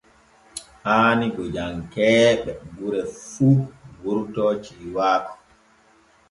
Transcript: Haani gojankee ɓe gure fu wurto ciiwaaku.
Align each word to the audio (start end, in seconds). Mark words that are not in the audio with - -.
Haani 0.85 1.25
gojankee 1.35 2.27
ɓe 2.43 2.51
gure 2.75 3.01
fu 3.29 3.47
wurto 4.01 4.43
ciiwaaku. 4.63 5.33